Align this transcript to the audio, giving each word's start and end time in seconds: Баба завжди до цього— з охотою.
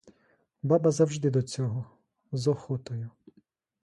Баба 0.63 0.91
завжди 0.91 1.29
до 1.29 1.41
цього— 1.41 1.85
з 2.31 2.47
охотою. 2.47 3.09